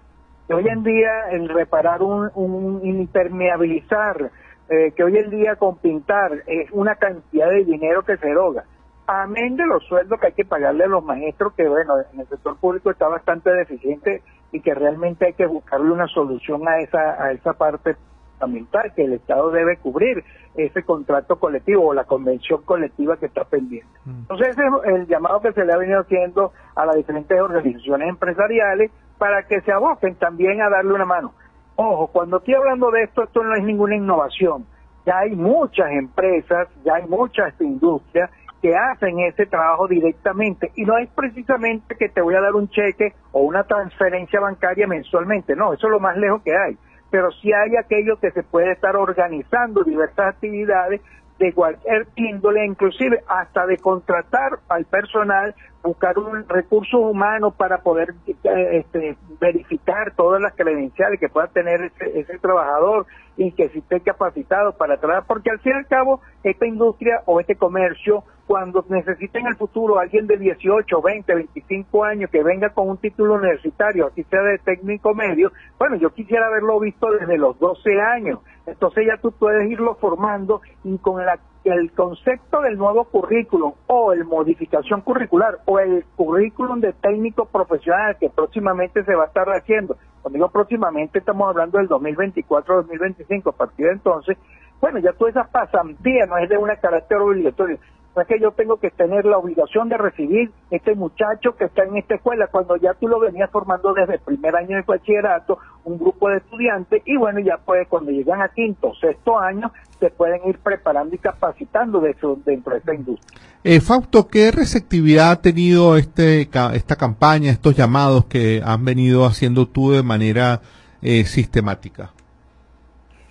[0.50, 4.32] hoy en día el reparar un, un impermeabilizar,
[4.70, 8.64] eh, que hoy en día con pintar es una cantidad de dinero que se eroga
[9.12, 12.28] amén de los sueldos que hay que pagarle a los maestros, que bueno, en el
[12.28, 17.22] sector público está bastante deficiente y que realmente hay que buscarle una solución a esa,
[17.22, 17.96] a esa parte
[18.40, 20.24] fundamental, que el Estado debe cubrir
[20.56, 23.90] ese contrato colectivo o la convención colectiva que está pendiente.
[24.06, 24.22] Mm.
[24.22, 28.10] Entonces, ese es el llamado que se le ha venido haciendo a las diferentes organizaciones
[28.10, 31.34] empresariales para que se aboquen también a darle una mano.
[31.76, 34.66] Ojo, cuando estoy hablando de esto, esto no es ninguna innovación.
[35.06, 38.30] Ya hay muchas empresas, ya hay muchas industrias
[38.62, 40.72] que hacen ese trabajo directamente.
[40.76, 44.88] Y no es precisamente que te voy a dar un cheque o una transferencia bancaria
[44.88, 46.78] mensualmente, no, eso es lo más lejos que hay,
[47.10, 51.02] pero sí hay aquello que se puede estar organizando diversas actividades
[51.40, 58.14] de cualquier índole, inclusive hasta de contratar al personal, buscar un recurso humano para poder
[58.28, 63.06] eh, este, verificar todas las credenciales que pueda tener ese, ese trabajador
[63.38, 67.40] y que esté capacitado para trabajar, porque al fin y al cabo esta industria o
[67.40, 72.70] este comercio cuando necesiten en el futuro alguien de 18, 20, 25 años que venga
[72.72, 77.38] con un título universitario, así sea de técnico medio, bueno, yo quisiera haberlo visto desde
[77.38, 78.40] los 12 años.
[78.66, 84.14] Entonces ya tú puedes irlo formando y con la, el concepto del nuevo currículum o
[84.14, 89.48] el modificación curricular o el currículum de técnico profesional que próximamente se va a estar
[89.50, 89.98] haciendo.
[90.22, 94.38] Cuando digo próximamente estamos hablando del 2024-2025, a partir de entonces,
[94.80, 97.78] bueno, ya todas esas pasantías no es de una carácter obligatorio,
[98.20, 101.96] es que yo tengo que tener la obligación de recibir este muchacho que está en
[101.96, 105.98] esta escuela cuando ya tú lo venías formando desde el primer año de bachillerato, un
[105.98, 110.42] grupo de estudiantes y bueno, ya pues cuando llegan a quinto, sexto año, se pueden
[110.46, 113.40] ir preparando y capacitando de dentro de esta industria.
[113.64, 119.68] Eh, Fausto, ¿qué receptividad ha tenido este esta campaña, estos llamados que han venido haciendo
[119.68, 120.62] tú de manera
[121.02, 122.12] eh, sistemática?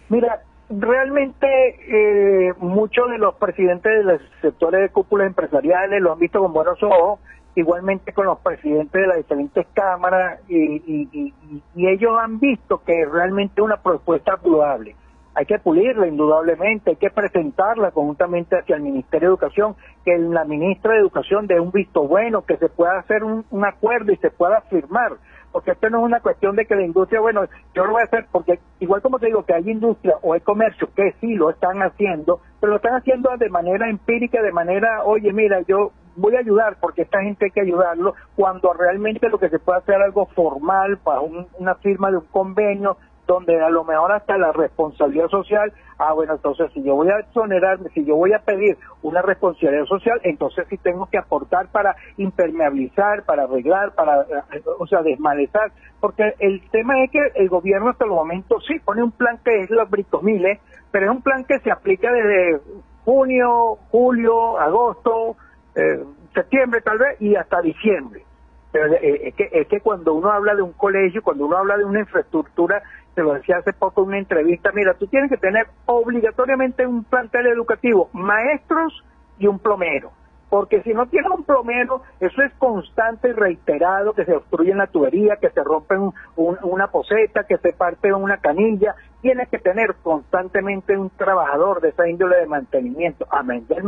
[0.08, 1.46] Mira, realmente
[1.88, 6.52] eh, muchos de los presidentes de los sectores de cúpulas empresariales lo han visto con
[6.52, 7.18] buenos ojos,
[7.56, 11.34] igualmente con los presidentes de las diferentes cámaras, y,
[11.74, 14.94] ellos han visto que realmente es una propuesta probable.
[15.34, 20.44] Hay que pulirla indudablemente, hay que presentarla conjuntamente hacia el Ministerio de Educación, que la
[20.44, 24.30] ministra de Educación dé un visto bueno, que se pueda hacer un acuerdo y se
[24.30, 25.12] pueda firmar
[25.52, 27.42] porque esto no es una cuestión de que la industria, bueno,
[27.74, 30.40] yo lo voy a hacer porque igual como te digo que hay industria o hay
[30.40, 35.04] comercio que sí lo están haciendo, pero lo están haciendo de manera empírica, de manera,
[35.04, 39.38] oye, mira, yo voy a ayudar porque esta gente hay que ayudarlo, cuando realmente lo
[39.38, 42.96] que se puede hacer algo formal para una firma de un convenio,
[43.30, 47.20] donde a lo mejor hasta la responsabilidad social, ah, bueno, entonces si yo voy a
[47.20, 51.94] exonerarme, si yo voy a pedir una responsabilidad social, entonces sí tengo que aportar para
[52.16, 55.70] impermeabilizar, para arreglar, para, eh, o sea, desmalezar,
[56.00, 59.62] porque el tema es que el gobierno hasta el momento sí pone un plan que
[59.62, 60.58] es los bricomiles,
[60.90, 62.60] pero es un plan que se aplica desde
[63.04, 65.36] junio, julio, agosto,
[65.76, 66.02] eh,
[66.34, 68.24] septiembre tal vez y hasta diciembre.
[68.72, 71.76] Pero eh, es, que, es que cuando uno habla de un colegio, cuando uno habla
[71.76, 72.82] de una infraestructura,
[73.22, 77.46] lo decía hace poco en una entrevista, mira, tú tienes que tener obligatoriamente un plantel
[77.46, 79.04] educativo, maestros
[79.38, 80.12] y un plomero
[80.50, 84.88] porque si no tiene un plomero, eso es constante y reiterado, que se obstruye la
[84.88, 85.94] tubería, que se rompe
[86.36, 92.08] una poseta, que se parte una canilla, tiene que tener constantemente un trabajador de esa
[92.08, 93.84] índole de mantenimiento, amén del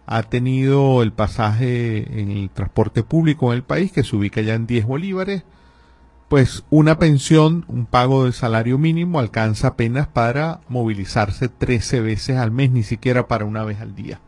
[0.05, 4.53] ha tenido el pasaje en el transporte público en el país, que se ubica ya
[4.53, 5.43] en 10 bolívares,
[6.30, 12.51] pues una pensión, un pago de salario mínimo alcanza apenas para movilizarse 13 veces al
[12.51, 14.22] mes, ni siquiera para una vez al día.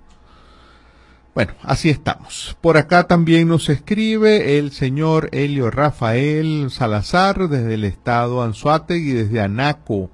[1.34, 2.58] Bueno, así estamos.
[2.60, 9.40] Por acá también nos escribe el señor Helio Rafael Salazar desde el estado Anzuategui, desde
[9.40, 10.10] Anaco.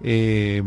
[0.00, 0.62] Eh,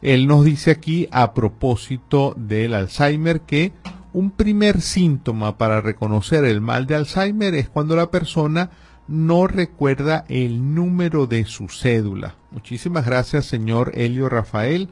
[0.00, 3.72] él nos dice aquí a propósito del Alzheimer que
[4.12, 8.70] un primer síntoma para reconocer el mal de Alzheimer es cuando la persona
[9.08, 12.36] no recuerda el número de su cédula.
[12.52, 14.88] Muchísimas gracias, señor Helio Rafael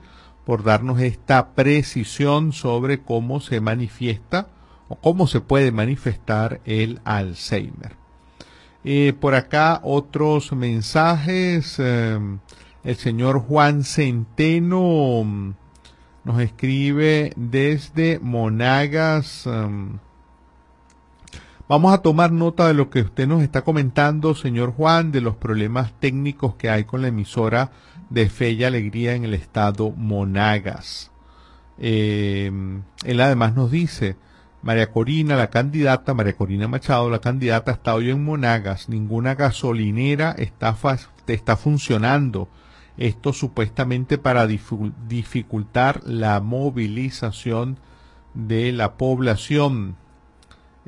[0.46, 4.46] por darnos esta precisión sobre cómo se manifiesta
[4.88, 7.96] o cómo se puede manifestar el Alzheimer.
[8.84, 11.74] Eh, por acá otros mensajes.
[11.80, 12.20] Eh,
[12.84, 15.54] el señor Juan Centeno mm,
[16.22, 19.44] nos escribe desde Monagas.
[19.46, 19.96] Mm,
[21.68, 25.34] vamos a tomar nota de lo que usted nos está comentando, señor Juan, de los
[25.34, 27.72] problemas técnicos que hay con la emisora
[28.10, 31.10] de Fe y Alegría en el estado Monagas.
[31.78, 32.50] Eh,
[33.04, 34.16] él además nos dice,
[34.62, 40.32] María Corina, la candidata, María Corina Machado, la candidata está hoy en Monagas, ninguna gasolinera
[40.38, 40.76] está,
[41.26, 42.48] está funcionando.
[42.96, 47.78] Esto supuestamente para dificultar la movilización
[48.34, 49.96] de la población.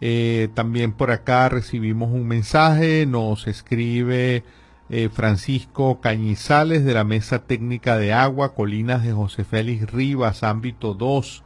[0.00, 4.42] Eh, también por acá recibimos un mensaje, nos escribe
[4.90, 10.94] eh, Francisco Cañizales de la Mesa Técnica de Agua, Colinas de José Félix Rivas, ámbito
[10.94, 11.44] 2.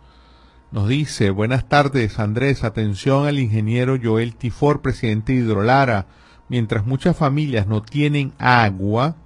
[0.71, 6.07] Nos dice, buenas tardes Andrés, atención al ingeniero Joel Tifor, presidente de Hidrolara.
[6.49, 9.17] Mientras muchas familias no tienen agua,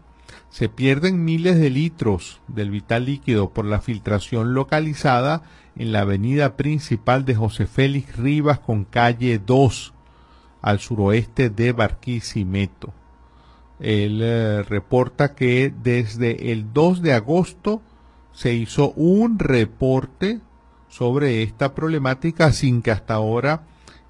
[0.48, 5.42] se pierden miles de litros del vital líquido por la filtración localizada
[5.76, 9.92] en la avenida principal de José Félix Rivas con calle 2
[10.62, 12.94] al suroeste de Barquisimeto.
[13.80, 17.82] Él eh, reporta que desde el 2 de agosto
[18.32, 20.40] se hizo un reporte
[20.88, 23.62] sobre esta problemática sin que hasta ahora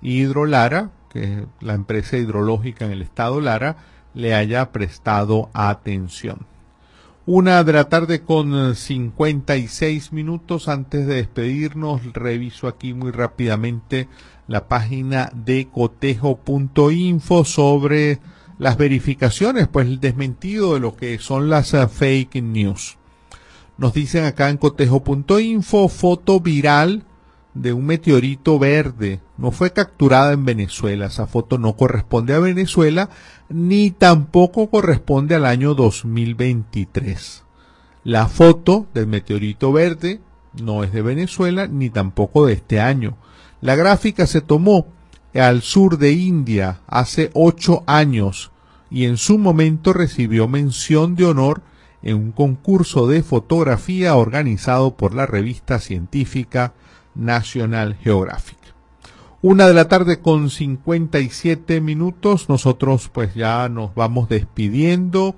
[0.02, 3.76] Hidrolara, que es la empresa hidrológica en el estado Lara,
[4.14, 6.46] le haya prestado atención.
[7.28, 14.08] Una de la tarde con 56 minutos antes de despedirnos, reviso aquí muy rápidamente
[14.46, 18.20] la página de cotejo.info sobre
[18.58, 22.96] las verificaciones, pues el desmentido de lo que son las uh, fake news.
[23.78, 27.04] Nos dicen acá en cotejo.info, foto viral
[27.52, 29.20] de un meteorito verde.
[29.36, 31.06] No fue capturada en Venezuela.
[31.06, 33.10] Esa foto no corresponde a Venezuela
[33.48, 37.44] ni tampoco corresponde al año 2023.
[38.04, 40.20] La foto del meteorito verde
[40.62, 43.16] no es de Venezuela ni tampoco de este año.
[43.60, 44.86] La gráfica se tomó
[45.40, 48.50] al sur de India hace ocho años
[48.90, 51.62] y en su momento recibió mención de honor
[52.02, 56.72] en un concurso de fotografía organizado por la revista científica
[57.14, 58.58] National Geographic.
[59.42, 65.36] Una de la tarde con 57 minutos, nosotros pues ya nos vamos despidiendo.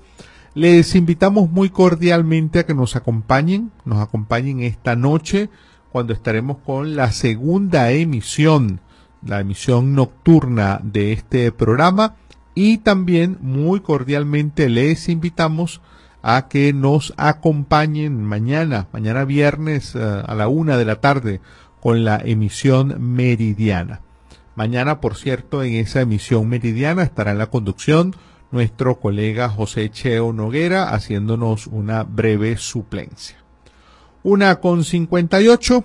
[0.54, 5.50] Les invitamos muy cordialmente a que nos acompañen, nos acompañen esta noche
[5.90, 8.80] cuando estaremos con la segunda emisión,
[9.26, 12.16] la emisión nocturna de este programa
[12.54, 15.80] y también muy cordialmente les invitamos
[16.22, 21.40] a que nos acompañen mañana, mañana viernes eh, a la una de la tarde
[21.80, 24.00] con la emisión meridiana.
[24.56, 28.16] Mañana, por cierto, en esa emisión meridiana estará en la conducción
[28.50, 33.36] nuestro colega José Cheo Noguera haciéndonos una breve suplencia.
[34.22, 35.84] Una con 58.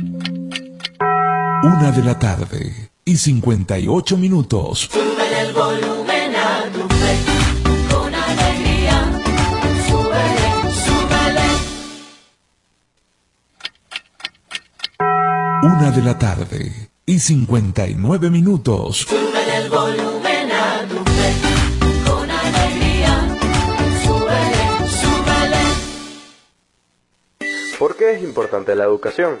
[0.00, 4.88] Una de la tarde y 58 minutos.
[4.92, 7.16] Sube el volumen a tu fe,
[7.90, 9.10] con alegría.
[9.88, 11.48] Súbele, súbele.
[15.62, 18.98] Una de la tarde y 59 minutos.
[18.98, 21.34] Sube el volumen a tu fe,
[22.08, 23.36] con alegría.
[24.04, 24.64] Súbele,
[25.00, 25.64] súbele.
[27.80, 29.40] ¿Por qué es importante la educación?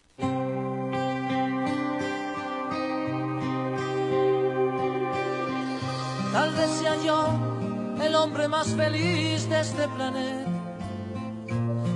[8.61, 10.51] Más feliz de este planeta.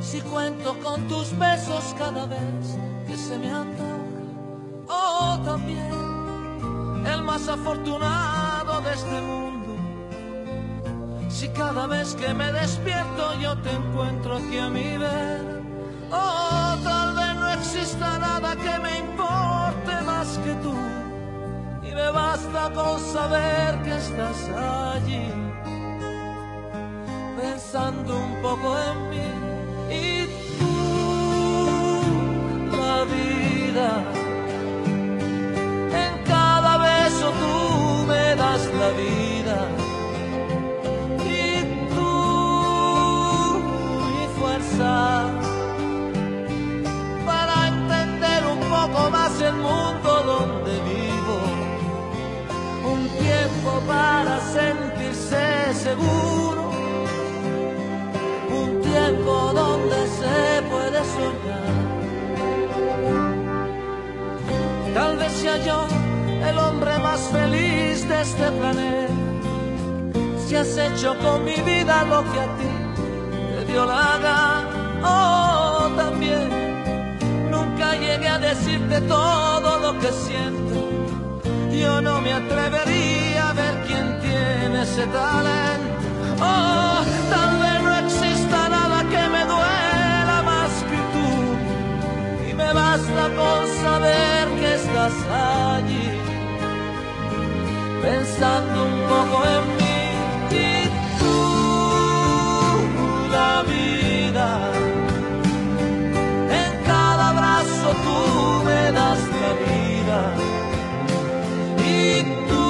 [0.02, 2.66] Si cuento con tus besos cada vez
[3.06, 4.00] que se me antoja.
[4.88, 9.76] Oh, también el más afortunado de este mundo.
[11.30, 15.62] Si cada vez que me despierto yo te encuentro aquí a mi ver.
[16.12, 20.74] Oh, tal vez no exista nada que me importe más que tú.
[21.88, 25.28] Y me basta con saber que estás allí,
[27.36, 29.28] pensando un poco en mí.
[29.90, 30.28] Y
[30.60, 30.76] tú,
[32.78, 33.90] la vida,
[36.04, 37.56] en cada beso tú
[38.08, 39.58] me das la vida.
[41.40, 41.44] Y
[41.96, 42.14] tú,
[44.18, 44.92] mi fuerza,
[47.26, 51.38] para entender un poco más el mundo donde vivo
[52.94, 56.55] un tiempo para sentirse seguro,
[59.06, 61.76] tiempo donde se puede soñar.
[64.94, 65.86] Tal vez sea yo
[66.50, 69.14] el hombre más feliz de este planeta,
[70.46, 72.72] si has hecho con mi vida lo que a ti
[73.56, 74.70] te dio la gana.
[75.04, 76.50] Oh, también
[77.52, 80.66] nunca llegué a decirte todo lo que siento
[81.80, 86.08] yo no me atrevería a ver quién tiene ese talento.
[86.40, 87.55] Oh, tal
[93.34, 95.14] con saber que estás
[95.74, 96.10] allí,
[98.02, 100.00] pensando un poco en mí.
[100.52, 100.88] Y
[101.20, 101.38] tú,
[103.32, 104.50] la vida,
[106.62, 108.20] en cada abrazo tú
[108.66, 110.20] me das la vida
[111.84, 112.68] y tú,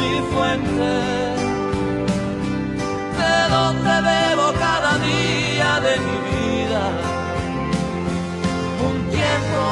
[0.00, 1.09] mi fuente,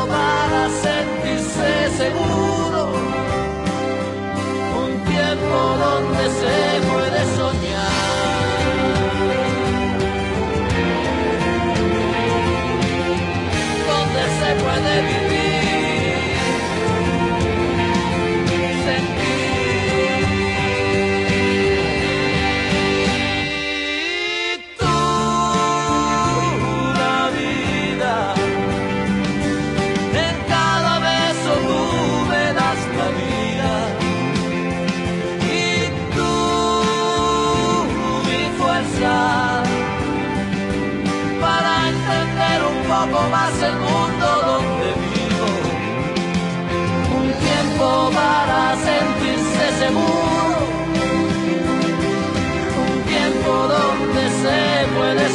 [0.07, 2.93] para sentirse seguro,
[4.85, 7.78] un tiempo donde se puede soñar.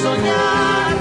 [0.03, 0.91] Soñar.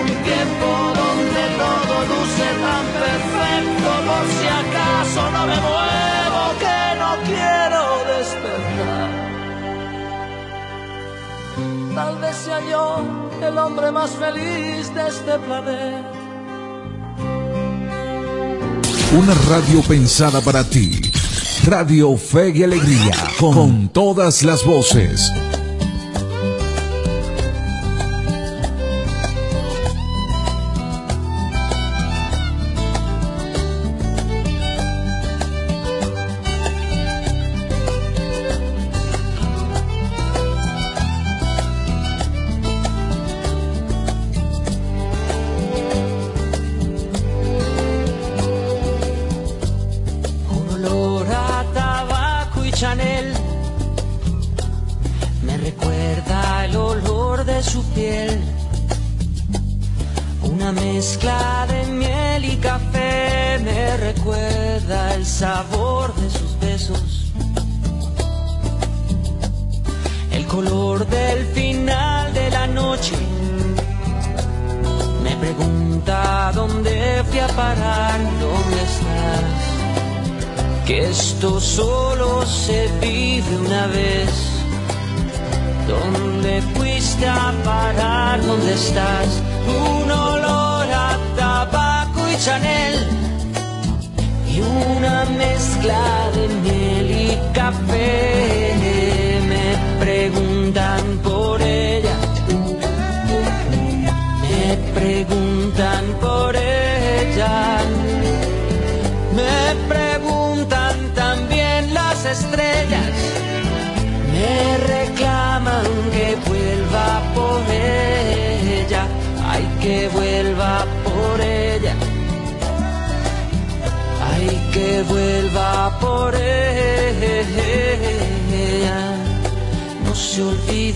[0.00, 0.68] Un tiempo
[1.02, 7.82] donde todo luce tan perfecto por si acaso no me muevo que no quiero
[8.12, 9.10] despertar.
[11.94, 12.84] Tal vez sea yo
[13.46, 16.12] el hombre más feliz de este planeta.
[19.20, 21.00] Una radio pensada para ti.
[21.66, 25.30] Radio Fe y Alegría, con todas las voces.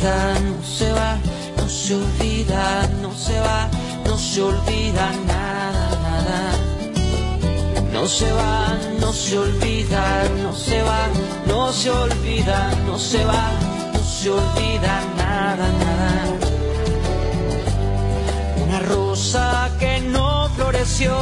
[0.06, 1.18] No se va,
[1.56, 3.68] no se olvida, no se va,
[4.06, 6.40] no se olvida nada, nada.
[7.92, 11.08] No se va, no se olvida, no se va,
[11.48, 13.50] no se olvida, no se va,
[13.94, 16.10] no se olvida nada, nada.
[18.64, 21.16] Una rosa que no floreció,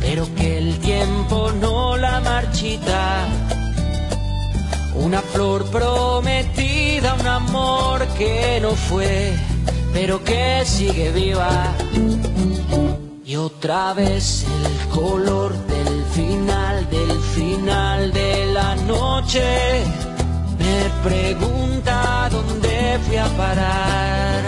[0.00, 3.59] pero que el tiempo no la marchita.
[5.00, 9.32] Una flor prometida, un amor que no fue,
[9.92, 11.72] pero que sigue viva.
[13.24, 19.82] Y otra vez el color del final, del final de la noche.
[20.58, 24.42] Me pregunta dónde fui a parar.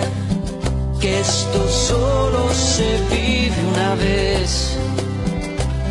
[1.00, 4.76] Que esto solo se vive una vez.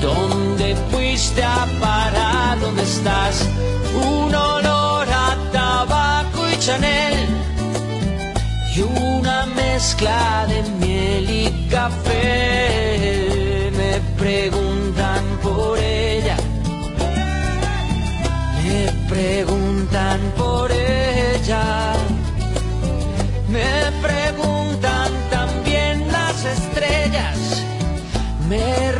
[0.01, 2.59] ¿Dónde fuiste a parar?
[2.59, 3.47] ¿Dónde estás?
[3.93, 4.34] Un
[6.62, 7.28] Chanel
[8.76, 13.72] y una mezcla de miel y café.
[13.76, 16.38] Me preguntan por ella,
[18.64, 21.93] me preguntan por ella,
[23.49, 27.64] me preguntan también las estrellas,
[28.47, 28.91] me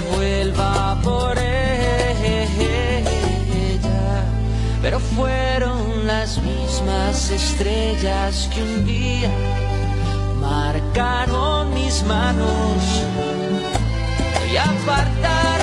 [0.00, 3.02] vuelva por ella.
[4.82, 9.30] Pero fueron las mismas estrellas que un día
[10.40, 13.02] marcaron mis manos
[14.52, 15.55] y apartaron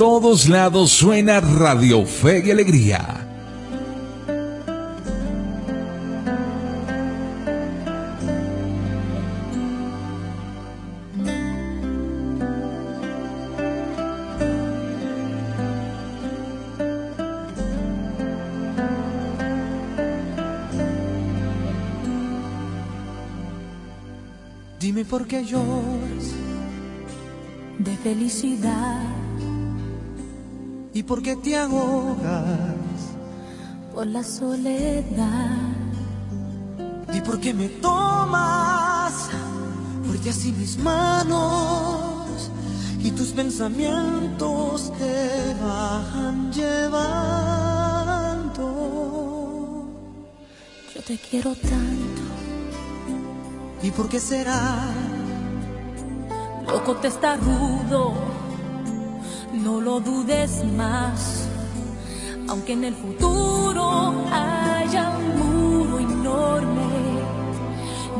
[0.00, 3.26] todos lados suena Radio Fe y Alegría.
[24.80, 26.32] Dime por qué lloras
[27.78, 29.09] de felicidad
[31.10, 33.00] por qué te ahogas
[33.92, 35.58] por la soledad.
[37.12, 39.28] y por qué me tomas
[40.06, 42.48] fuerte así mis manos
[43.00, 47.02] y tus pensamientos te van llevando.
[50.94, 52.22] Yo te quiero tanto.
[53.82, 54.94] ¿Y por qué será?
[56.68, 58.29] Loco te está rudo,
[59.70, 61.46] no lo dudes más.
[62.48, 63.84] Aunque en el futuro
[64.32, 66.88] haya un muro enorme,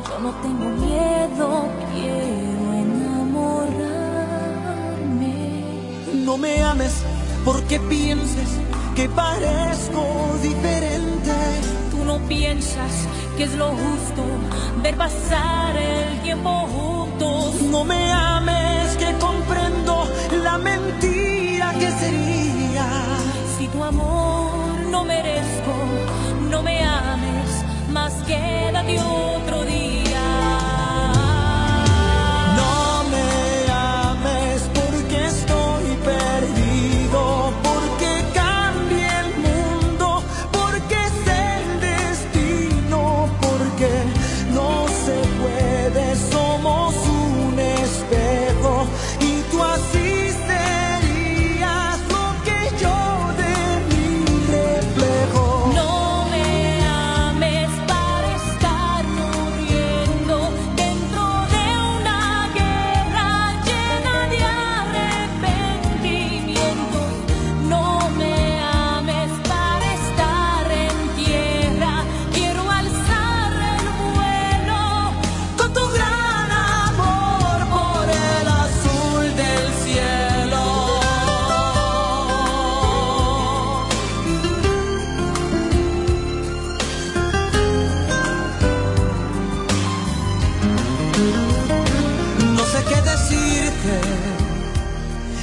[0.07, 3.85] yo no tengo miedo, quiero enamorarme.
[6.25, 7.03] No me ames
[7.45, 8.51] porque pienses
[8.95, 10.05] que parezco
[10.43, 11.33] diferente.
[11.91, 12.93] Tú no piensas
[13.37, 14.23] que es lo justo
[14.83, 17.61] ver pasar el tiempo juntos.
[17.73, 20.07] No me ames que comprendo
[20.45, 21.20] la mentira
[21.81, 22.87] que sería.
[23.57, 24.53] Si tu amor
[24.91, 25.75] no merezco,
[26.51, 27.51] no me ames,
[27.91, 29.90] más quédate otro día.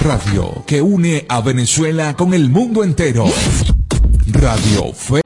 [0.00, 3.26] Radio que une a Venezuela con el mundo entero.
[4.32, 5.20] Radio Fe.